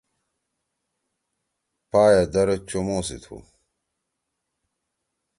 [1.91, 3.37] پائے در چومو سی تُھو۔